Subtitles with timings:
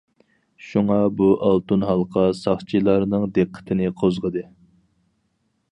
[0.67, 4.47] شۇڭا بۇ ئالتۇن ھالقا ساقچىلارنىڭ دىققىتىنى قوزغىدى.